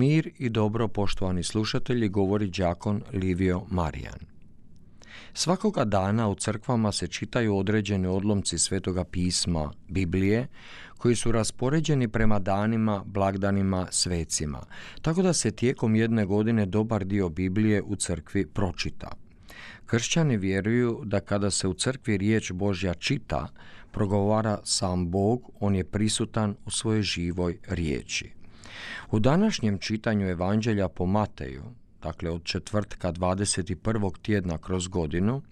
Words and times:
Mir 0.00 0.30
i 0.38 0.48
dobro, 0.48 0.88
poštovani 0.88 1.42
slušatelji, 1.42 2.08
govori 2.08 2.46
đakon 2.50 3.02
Livio 3.12 3.62
Marijan. 3.70 4.18
Svakoga 5.34 5.84
dana 5.84 6.28
u 6.28 6.34
crkvama 6.34 6.92
se 6.92 7.06
čitaju 7.06 7.56
određeni 7.56 8.06
odlomci 8.06 8.58
Svetoga 8.58 9.04
pisma, 9.04 9.72
Biblije, 9.88 10.46
koji 10.98 11.16
su 11.16 11.32
raspoređeni 11.32 12.08
prema 12.08 12.38
danima, 12.38 13.02
blagdanima, 13.06 13.86
svecima, 13.90 14.62
tako 15.02 15.22
da 15.22 15.32
se 15.32 15.50
tijekom 15.50 15.94
jedne 15.94 16.26
godine 16.26 16.66
dobar 16.66 17.04
dio 17.04 17.28
Biblije 17.28 17.82
u 17.82 17.96
crkvi 17.96 18.46
pročita. 18.46 19.12
Kršćani 19.86 20.36
vjeruju 20.36 21.00
da 21.04 21.20
kada 21.20 21.50
se 21.50 21.68
u 21.68 21.74
crkvi 21.74 22.16
riječ 22.16 22.52
Božja 22.52 22.94
čita, 22.94 23.48
progovara 23.92 24.58
sam 24.64 25.10
Bog, 25.10 25.50
on 25.60 25.74
je 25.74 25.84
prisutan 25.84 26.56
u 26.64 26.70
svojoj 26.70 27.02
živoj 27.02 27.58
riječi. 27.68 28.39
U 29.10 29.18
današnjem 29.18 29.78
čitanju 29.78 30.28
Evanđelja 30.28 30.88
po 30.88 31.06
Mateju, 31.06 31.62
dakle 32.02 32.30
od 32.30 32.44
četvrtka 32.44 33.12
21. 33.12 34.12
tjedna 34.22 34.58
kroz 34.58 34.88
godinu, 34.88 35.42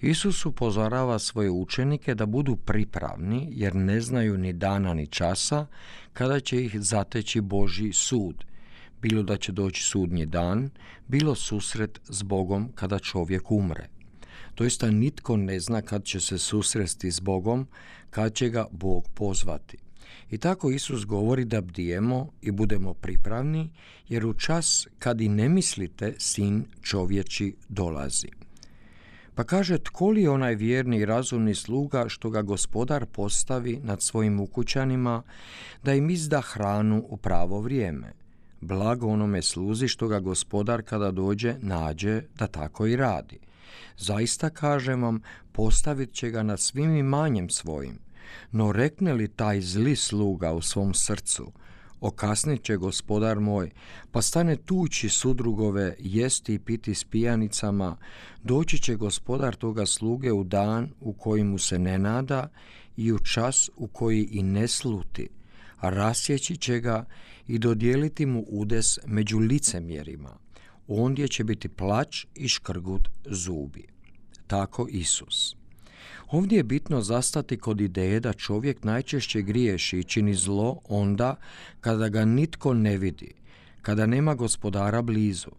Isus 0.00 0.46
upozorava 0.46 1.18
svoje 1.18 1.50
učenike 1.50 2.14
da 2.14 2.26
budu 2.26 2.56
pripravni 2.56 3.48
jer 3.50 3.74
ne 3.74 4.00
znaju 4.00 4.38
ni 4.38 4.52
dana 4.52 4.94
ni 4.94 5.06
časa 5.06 5.66
kada 6.12 6.40
će 6.40 6.64
ih 6.64 6.80
zateći 6.80 7.40
Boži 7.40 7.92
sud. 7.92 8.44
Bilo 9.02 9.22
da 9.22 9.36
će 9.36 9.52
doći 9.52 9.82
sudnji 9.82 10.26
dan, 10.26 10.70
bilo 11.08 11.34
susret 11.34 12.00
s 12.04 12.22
Bogom 12.22 12.72
kada 12.74 12.98
čovjek 12.98 13.50
umre. 13.50 13.88
Doista 14.56 14.90
nitko 14.90 15.36
ne 15.36 15.60
zna 15.60 15.82
kad 15.82 16.04
će 16.04 16.20
se 16.20 16.38
susresti 16.38 17.10
s 17.10 17.20
Bogom, 17.20 17.68
kad 18.10 18.34
će 18.34 18.48
ga 18.48 18.66
Bog 18.70 19.08
pozvati. 19.14 19.87
I 20.30 20.38
tako 20.38 20.70
Isus 20.70 21.06
govori 21.06 21.44
da 21.44 21.60
bdijemo 21.60 22.28
i 22.42 22.50
budemo 22.50 22.94
pripravni, 22.94 23.70
jer 24.08 24.26
u 24.26 24.34
čas 24.34 24.86
kad 24.98 25.20
i 25.20 25.28
ne 25.28 25.48
mislite, 25.48 26.14
sin 26.18 26.64
čovječi 26.82 27.54
dolazi. 27.68 28.28
Pa 29.34 29.44
kaže, 29.44 29.78
tko 29.78 30.10
li 30.10 30.28
onaj 30.28 30.54
vjerni 30.54 30.98
i 30.98 31.04
razumni 31.04 31.54
sluga 31.54 32.04
što 32.08 32.30
ga 32.30 32.42
gospodar 32.42 33.06
postavi 33.06 33.80
nad 33.82 34.02
svojim 34.02 34.40
ukućanima, 34.40 35.22
da 35.84 35.94
im 35.94 36.10
izda 36.10 36.40
hranu 36.40 37.04
u 37.08 37.16
pravo 37.16 37.60
vrijeme? 37.60 38.12
Blago 38.60 39.06
onome 39.06 39.42
sluzi 39.42 39.88
što 39.88 40.08
ga 40.08 40.20
gospodar 40.20 40.82
kada 40.82 41.10
dođe 41.10 41.54
nađe 41.60 42.22
da 42.38 42.46
tako 42.46 42.86
i 42.86 42.96
radi. 42.96 43.38
Zaista 43.96 44.50
kažem 44.50 45.02
vam, 45.02 45.20
postavit 45.52 46.12
će 46.12 46.30
ga 46.30 46.42
nad 46.42 46.60
svim 46.60 46.96
imanjem 46.96 47.50
svojim. 47.50 47.98
No 48.52 48.72
rekne 48.72 49.12
li 49.12 49.28
taj 49.28 49.60
zli 49.60 49.96
sluga 49.96 50.52
u 50.52 50.62
svom 50.62 50.94
srcu, 50.94 51.52
okasnit 52.00 52.62
će 52.62 52.76
gospodar 52.76 53.40
moj, 53.40 53.70
pa 54.12 54.22
stane 54.22 54.56
tući 54.56 55.08
sudrugove, 55.08 55.96
jesti 55.98 56.54
i 56.54 56.58
piti 56.58 56.94
s 56.94 57.04
pijanicama, 57.04 57.96
doći 58.42 58.78
će 58.78 58.94
gospodar 58.94 59.54
toga 59.54 59.86
sluge 59.86 60.32
u 60.32 60.44
dan 60.44 60.90
u 61.00 61.12
koji 61.12 61.44
mu 61.44 61.58
se 61.58 61.78
ne 61.78 61.98
nada 61.98 62.48
i 62.96 63.12
u 63.12 63.18
čas 63.18 63.70
u 63.76 63.86
koji 63.86 64.28
i 64.30 64.42
ne 64.42 64.68
sluti, 64.68 65.28
a 65.76 65.90
rasjeći 65.90 66.56
će 66.56 66.80
ga 66.80 67.04
i 67.46 67.58
dodijeliti 67.58 68.26
mu 68.26 68.44
udes 68.48 68.98
među 69.06 69.38
licemjerima. 69.38 70.38
Ondje 70.88 71.28
će 71.28 71.44
biti 71.44 71.68
plać 71.68 72.26
i 72.34 72.48
škrgut 72.48 73.08
zubi. 73.24 73.86
Tako 74.46 74.86
Isus. 74.90 75.57
Ovdje 76.30 76.56
je 76.56 76.62
bitno 76.62 77.02
zastati 77.02 77.56
kod 77.56 77.80
ideje 77.80 78.20
da 78.20 78.32
čovjek 78.32 78.84
najčešće 78.84 79.42
griješi 79.42 79.98
i 79.98 80.04
čini 80.04 80.34
zlo 80.34 80.80
onda 80.88 81.36
kada 81.80 82.08
ga 82.08 82.24
nitko 82.24 82.74
ne 82.74 82.96
vidi, 82.98 83.34
kada 83.82 84.06
nema 84.06 84.34
gospodara 84.34 85.02
blizu. 85.02 85.50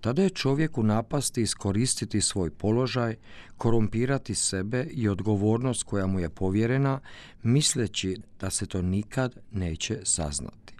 Tada 0.00 0.22
je 0.22 0.30
čovjek 0.30 0.78
u 0.78 0.82
napasti 0.82 1.42
iskoristiti 1.42 2.20
svoj 2.20 2.50
položaj, 2.50 3.16
korumpirati 3.56 4.34
sebe 4.34 4.86
i 4.90 5.08
odgovornost 5.08 5.82
koja 5.82 6.06
mu 6.06 6.20
je 6.20 6.28
povjerena, 6.28 7.00
misleći 7.42 8.16
da 8.40 8.50
se 8.50 8.66
to 8.66 8.82
nikad 8.82 9.36
neće 9.52 10.00
saznati. 10.04 10.74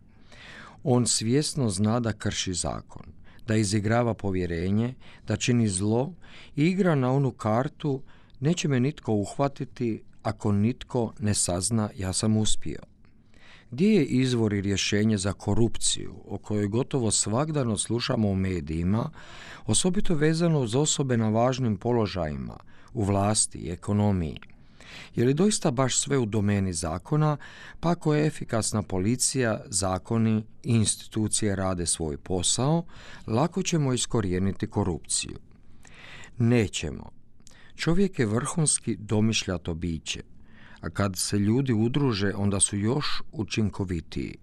On 0.85 1.07
svjesno 1.07 1.71
zna 1.71 2.01
da 2.01 2.13
krši 2.13 2.55
zakon, 2.55 3.07
da 3.47 3.57
izigrava 3.57 4.15
povjerenje, 4.15 4.95
da 5.27 5.37
čini 5.37 5.69
zlo 5.69 6.13
i 6.57 6.65
igra 6.67 6.95
na 6.95 7.13
onu 7.13 7.31
kartu 7.31 8.03
Neće 8.41 8.69
me 8.69 8.81
nitko 8.81 9.13
uhvatiti 9.13 10.03
ako 10.23 10.53
nitko 10.53 11.13
ne 11.19 11.35
sazna 11.35 11.91
ja 11.97 12.13
sam 12.13 12.37
uspio. 12.37 12.81
Gdje 13.71 13.89
je 13.89 14.05
izvor 14.05 14.53
i 14.53 14.61
rješenje 14.61 15.19
za 15.19 15.33
korupciju, 15.33 16.15
o 16.29 16.39
kojoj 16.39 16.67
gotovo 16.67 17.11
svakdano 17.11 17.77
slušamo 17.77 18.29
u 18.29 18.35
medijima, 18.35 19.11
osobito 19.67 20.15
vezano 20.15 20.61
uz 20.61 20.75
osobe 20.75 21.17
na 21.17 21.29
važnim 21.29 21.77
položajima, 21.77 22.57
u 22.93 23.05
vlasti 23.05 23.59
i 23.59 23.71
ekonomiji? 23.71 24.41
Je 25.15 25.25
li 25.25 25.35
doista 25.35 25.71
baš 25.71 25.99
sve 26.01 26.19
u 26.19 26.27
domeni 26.27 26.73
zakona, 26.73 27.37
pa 27.81 27.91
ako 27.91 28.15
je 28.15 28.27
efikasna 28.27 28.83
policija, 28.83 29.61
zakoni 29.67 30.45
i 30.63 30.75
institucije 30.75 31.57
rade 31.57 31.87
svoj 31.87 32.17
posao, 32.17 32.85
lako 33.27 33.63
ćemo 33.63 33.93
iskorijeniti 33.93 34.67
korupciju? 34.67 35.39
Nećemo, 36.39 37.16
Čovjek 37.77 38.19
je 38.19 38.27
vrhunski 38.27 38.97
domišljato 38.97 39.75
biće, 39.75 40.23
a 40.81 40.91
kad 40.91 41.17
se 41.17 41.39
ljudi 41.39 41.73
udruže, 41.73 42.33
onda 42.35 42.61
su 42.61 42.77
još 42.77 43.23
učinkovitiji. 43.33 44.35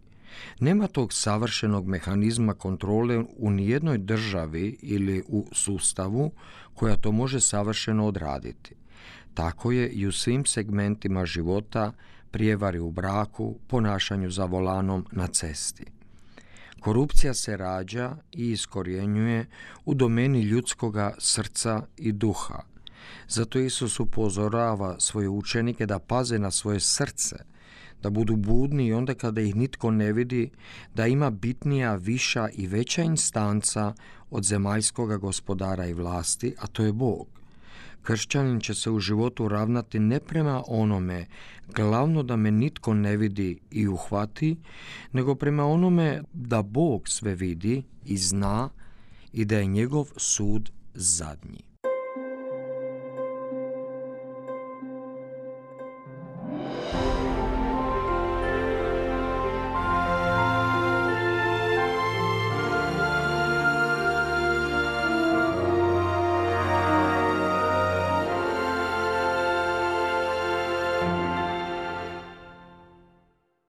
Nema 0.60 0.88
tog 0.88 1.14
savršenog 1.14 1.88
mehanizma 1.88 2.54
kontrole 2.54 3.24
u 3.38 3.52
nijednoj 3.52 3.98
državi 3.98 4.78
ili 4.82 5.24
u 5.28 5.48
sustavu 5.52 6.32
koja 6.74 6.96
to 6.96 7.12
može 7.12 7.40
savršeno 7.40 8.06
odraditi. 8.06 8.76
Tako 9.34 9.72
je 9.72 9.90
i 9.90 10.08
u 10.08 10.12
svim 10.12 10.46
segmentima 10.46 11.26
života, 11.26 11.92
prijevari 12.32 12.80
u 12.80 12.92
braku, 12.92 13.56
ponašanju 13.68 14.30
za 14.30 14.46
volanom 14.46 15.06
na 15.12 15.28
cesti. 15.28 15.86
Korupcija 16.80 17.34
se 17.34 17.58
rađa 17.58 18.16
i 18.32 18.52
iskorjenjuje 18.52 19.46
u 19.86 19.94
domeni 19.94 20.42
ljudskoga 20.42 21.14
srca 21.20 21.82
i 21.98 22.12
duha– 22.12 22.64
zato 23.28 23.60
Isus 23.60 24.00
upozorava 24.00 25.00
svoje 25.00 25.30
učenike 25.30 25.86
da 25.86 26.00
paze 26.00 26.40
na 26.40 26.52
svoje 26.52 26.80
srce, 26.80 27.36
da 28.02 28.10
budu 28.10 28.36
budni 28.36 28.88
i 28.88 28.94
onda 28.94 29.14
kada 29.14 29.42
ih 29.42 29.56
nitko 29.56 29.92
ne 29.92 30.14
vidi, 30.14 30.50
da 30.96 31.08
ima 31.08 31.30
bitnija, 31.30 31.96
viša 31.96 32.50
i 32.54 32.68
veća 32.68 33.04
instanca 33.04 33.94
od 34.30 34.44
zemaljskoga 34.44 35.18
gospodara 35.18 35.86
i 35.86 35.94
vlasti, 35.94 36.56
a 36.60 36.68
to 36.68 36.84
je 36.84 36.94
Bog. 36.94 37.28
Kršćanin 38.04 38.60
će 38.60 38.74
se 38.74 38.92
u 38.92 39.00
životu 39.00 39.48
ravnati 39.48 40.00
ne 40.00 40.20
prema 40.20 40.64
onome, 40.68 41.26
glavno 41.76 42.24
da 42.24 42.36
me 42.36 42.52
nitko 42.52 42.94
ne 42.94 43.18
vidi 43.18 43.60
i 43.72 43.88
uhvati, 43.88 44.56
nego 45.12 45.36
prema 45.36 45.66
onome 45.66 46.24
da 46.34 46.62
Bog 46.62 47.08
sve 47.08 47.36
vidi 47.36 47.84
i 48.06 48.18
zna 48.18 48.70
i 49.34 49.46
da 49.46 49.58
je 49.58 49.66
njegov 49.66 50.08
sud 50.18 50.72
zadnji. 50.94 51.73